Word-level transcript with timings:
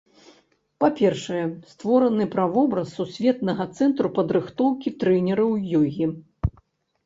Па-першае, 0.83 1.41
створаны 1.73 2.23
правобраз 2.37 2.87
сусветнага 3.01 3.63
цэнтру 3.77 4.07
падрыхтоўкі 4.19 4.97
трэнераў 5.07 5.51
ёгі. 5.85 6.05